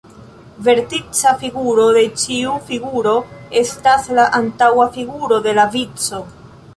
Vertica 0.67 1.33
figuro 1.41 1.83
de 1.97 2.01
ĉiu 2.21 2.55
figuro 2.69 3.13
estas 3.61 4.07
la 4.21 4.25
antaŭa 4.39 4.89
figuro 4.97 5.39
de 5.49 5.55
la 5.59 5.67
vico. 5.77 6.23